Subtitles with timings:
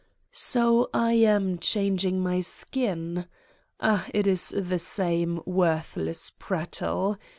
[0.31, 3.27] So, I am changing my skin?
[3.79, 7.19] Ah, it is the same, worthless prattle!